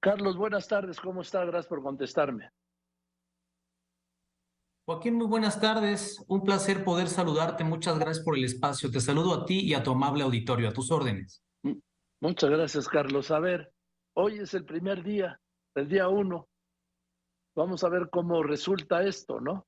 [0.00, 1.44] Carlos, buenas tardes, ¿cómo está?
[1.44, 2.50] Gracias por contestarme.
[4.86, 6.24] Joaquín, muy buenas tardes.
[6.28, 7.64] Un placer poder saludarte.
[7.64, 8.90] Muchas gracias por el espacio.
[8.90, 10.68] Te saludo a ti y a tu amable auditorio.
[10.68, 11.42] A tus órdenes.
[12.20, 13.30] Muchas gracias, Carlos.
[13.30, 13.72] A ver,
[14.14, 15.38] hoy es el primer día,
[15.74, 16.48] el día uno.
[17.54, 19.66] Vamos a ver cómo resulta esto, ¿no?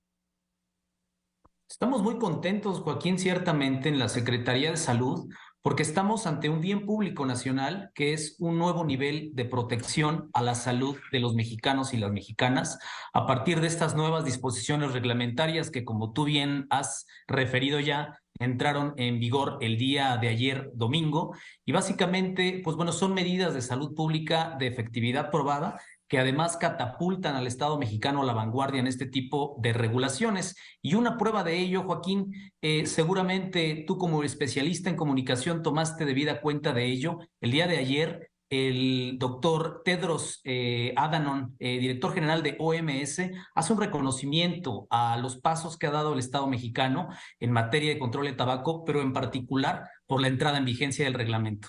[1.68, 5.28] Estamos muy contentos, Joaquín, ciertamente en la Secretaría de Salud,
[5.62, 10.42] porque estamos ante un bien público nacional que es un nuevo nivel de protección a
[10.42, 12.78] la salud de los mexicanos y las mexicanas
[13.12, 18.95] a partir de estas nuevas disposiciones reglamentarias que, como tú bien has referido ya, entraron
[18.96, 21.36] en vigor el día de ayer domingo.
[21.66, 25.78] Y básicamente, pues bueno, son medidas de salud pública de efectividad probada
[26.10, 30.56] que además catapultan al Estado mexicano a la vanguardia en este tipo de regulaciones.
[30.83, 36.41] Y una prueba de ello, Joaquín, eh, seguramente tú como especialista en comunicación tomaste debida
[36.41, 37.20] cuenta de ello.
[37.41, 43.72] El día de ayer, el doctor Tedros eh, Adhanom, eh, director general de OMS, hace
[43.72, 48.27] un reconocimiento a los pasos que ha dado el Estado mexicano en materia de control
[48.27, 51.69] de tabaco, pero en particular por la entrada en vigencia del reglamento.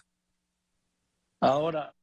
[1.39, 1.93] Ahora,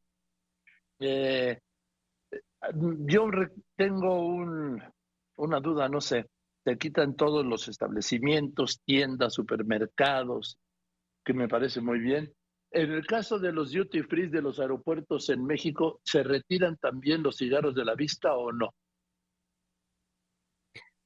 [3.06, 3.30] yo
[3.76, 4.82] tengo un,
[5.36, 6.26] una duda, no sé,
[6.64, 10.58] te quitan todos los establecimientos, tiendas, supermercados,
[11.24, 12.32] que me parece muy bien.
[12.70, 17.22] En el caso de los duty free de los aeropuertos en México, ¿se retiran también
[17.22, 18.74] los cigarros de la vista o no?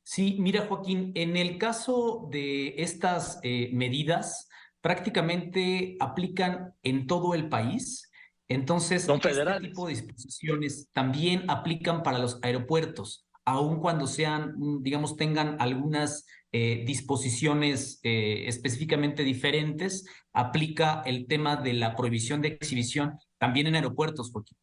[0.03, 4.49] Sí, mira Joaquín, en el caso de estas eh, medidas,
[4.81, 8.12] prácticamente aplican en todo el país
[8.55, 15.17] entonces, este tipo de disposiciones también aplican para los aeropuertos, aun cuando sean, mm, digamos,
[15.17, 23.19] tengan algunas eh, disposiciones eh, específicamente diferentes, aplica el tema de la prohibición de exhibición
[23.39, 24.57] también en aeropuertos, Joaquín.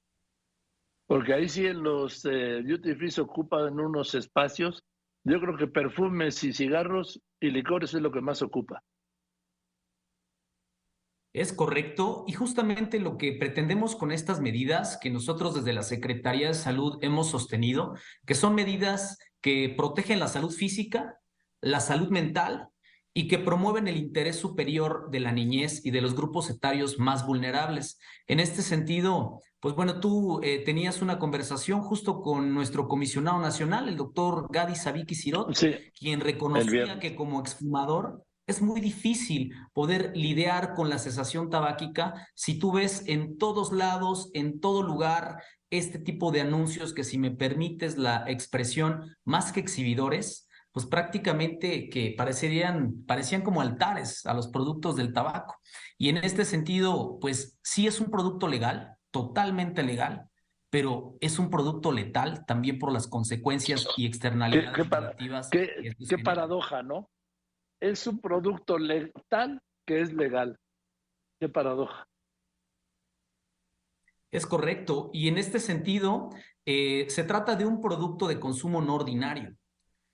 [1.07, 4.83] Porque ahí sí los eh, duty free se ocupan unos espacios.
[5.23, 8.83] Yo creo que perfumes y cigarros y licores es lo que más ocupa.
[11.31, 16.47] Es correcto y justamente lo que pretendemos con estas medidas que nosotros desde la Secretaría
[16.47, 17.93] de Salud hemos sostenido,
[18.25, 21.19] que son medidas que protegen la salud física,
[21.61, 22.69] la salud mental
[23.13, 27.25] y que promueven el interés superior de la niñez y de los grupos etarios más
[27.25, 27.99] vulnerables.
[28.27, 33.89] En este sentido, pues bueno, tú eh, tenías una conversación justo con nuestro comisionado nacional,
[33.89, 35.53] el doctor Gadi Sabiki Sirot,
[35.99, 42.57] quien reconocía que como exfumador es muy difícil poder lidiar con la cesación tabáquica si
[42.57, 47.29] tú ves en todos lados, en todo lugar, este tipo de anuncios que si me
[47.29, 54.47] permites la expresión, más que exhibidores, pues prácticamente que parecerían, parecían como altares a los
[54.47, 55.55] productos del tabaco.
[55.99, 60.27] Y en este sentido, pues sí es un producto legal, totalmente legal,
[60.71, 65.49] pero es un producto letal también por las consecuencias y externalidades qué, negativas.
[65.51, 67.09] qué paradoja, ¿no?
[67.79, 70.59] Es un producto letal que es legal.
[71.39, 72.07] Qué paradoja.
[74.31, 75.09] Es correcto.
[75.13, 76.29] Y en este sentido,
[76.65, 79.55] eh, se trata de un producto de consumo no ordinario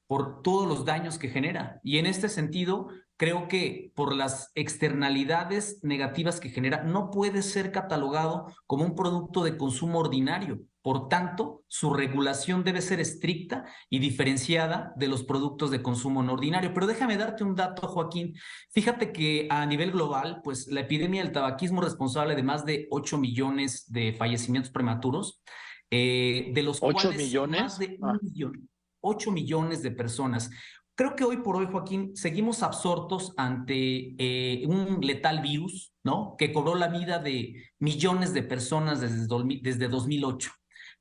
[0.07, 1.79] por todos los daños que genera.
[1.83, 7.71] Y en este sentido, creo que por las externalidades negativas que genera, no puede ser
[7.71, 10.59] catalogado como un producto de consumo ordinario.
[10.85, 16.34] Por tanto, su regulación debe ser estricta y diferenciada de los productos de consumo no
[16.34, 16.75] ordinario.
[16.75, 18.35] Pero déjame darte un dato, Joaquín.
[18.69, 22.88] Fíjate que a nivel global, pues la epidemia del tabaquismo es responsable de más de
[22.91, 25.41] 8 millones de fallecimientos prematuros,
[25.90, 27.62] eh, de los ¿8 cuales millones?
[27.62, 28.19] más de un ah.
[28.22, 28.69] millón,
[29.02, 30.52] 8 millones de personas.
[30.94, 36.35] Creo que hoy por hoy, Joaquín, seguimos absortos ante eh, un letal virus, ¿no?
[36.38, 39.25] Que cobró la vida de millones de personas desde,
[39.63, 40.52] desde 2008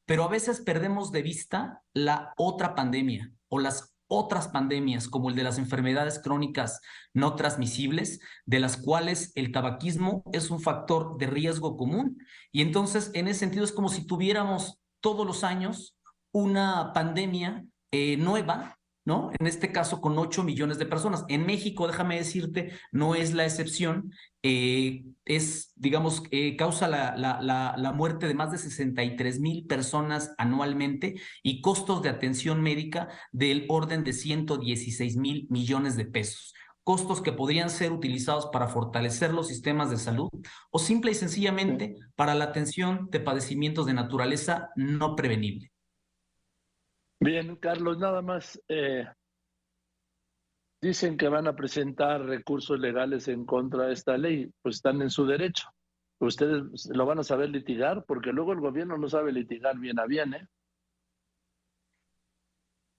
[0.06, 5.34] pero a veces perdemos de vista la otra pandemia o las otras pandemias, como el
[5.34, 6.80] de las enfermedades crónicas
[7.14, 12.18] no transmisibles, de las cuales el tabaquismo es un factor de riesgo común.
[12.52, 15.96] Y entonces, en ese sentido, es como si tuviéramos todos los años
[16.32, 19.30] una pandemia eh, nueva ¿no?
[19.38, 21.24] En este caso con 8 millones de personas.
[21.28, 24.12] En México, déjame decirte, no es la excepción,
[24.42, 27.40] eh, es, digamos, eh, causa la, la,
[27.76, 33.66] la, muerte de más de 63 mil personas anualmente y costos de atención médica del
[33.68, 36.54] orden de 116 mil millones de pesos
[36.84, 40.28] costos que podrían ser utilizados para fortalecer los sistemas de salud
[40.70, 45.73] o simple y sencillamente para la atención de padecimientos de naturaleza no prevenible.
[47.24, 48.60] Bien, Carlos, nada más.
[48.68, 49.06] Eh,
[50.82, 55.08] dicen que van a presentar recursos legales en contra de esta ley, pues están en
[55.08, 55.66] su derecho.
[56.18, 60.04] ustedes lo van a saber litigar, porque luego el gobierno no sabe litigar bien a
[60.04, 60.46] bien, ¿eh?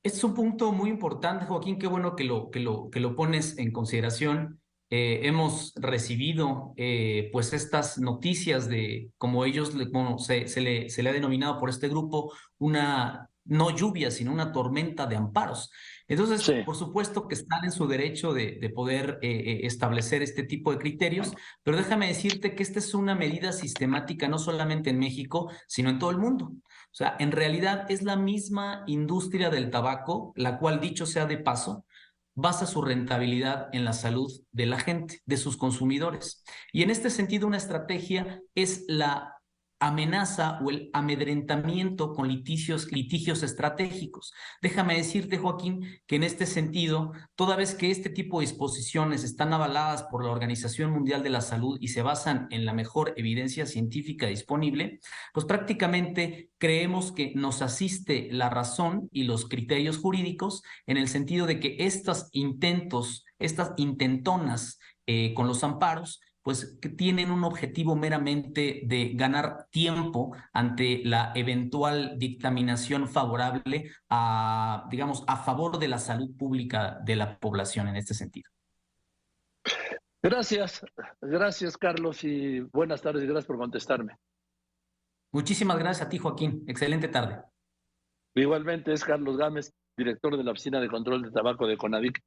[0.02, 3.60] Es un punto muy importante, Joaquín, qué bueno que lo, que lo, que lo pones
[3.60, 4.60] en consideración.
[4.90, 11.04] Eh, hemos recibido eh, pues estas noticias de, como ellos, como se, se, le, se
[11.04, 15.72] le ha denominado por este grupo, una no lluvia, sino una tormenta de amparos.
[16.08, 20.72] Entonces, por supuesto que están en su derecho de, de poder eh, establecer este tipo
[20.72, 21.34] de criterios,
[21.64, 26.00] pero déjame decirte que esta es una medida sistemática no solamente en México, sino en
[26.00, 26.46] todo el mundo.
[26.46, 31.38] O sea, en realidad es la misma industria del tabaco, la cual, dicho sea de
[31.38, 31.86] paso,
[32.36, 36.44] basa su rentabilidad en la salud de la gente, de sus consumidores.
[36.72, 39.35] Y en este sentido, una estrategia es la
[39.80, 44.34] amenaza o el amedrentamiento con litigios, litigios estratégicos.
[44.62, 49.54] Déjame decirte, Joaquín, que en este sentido, toda vez que este tipo de disposiciones están
[49.54, 53.66] avaladas por la Organización Mundial de la Salud y se basan en la mejor evidencia
[53.66, 55.00] científica disponible,
[55.34, 61.46] pues prácticamente creemos que nos asiste la razón y los criterios jurídicos en el sentido
[61.46, 67.96] de que estos intentos, estas intentonas eh, con los amparos, pues que tienen un objetivo
[67.96, 75.98] meramente de ganar tiempo ante la eventual dictaminación favorable a, digamos, a favor de la
[75.98, 78.52] salud pública de la población en este sentido.
[80.22, 80.86] Gracias,
[81.20, 84.16] gracias Carlos y buenas tardes y gracias por contestarme.
[85.32, 86.64] Muchísimas gracias a ti, Joaquín.
[86.68, 87.42] Excelente tarde.
[88.36, 92.24] Igualmente es Carlos Gámez, director de la Oficina de Control de Tabaco de CONADIC.